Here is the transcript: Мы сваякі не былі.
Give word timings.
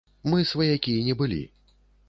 Мы 0.31 0.39
сваякі 0.51 0.97
не 1.11 1.17
былі. 1.21 1.41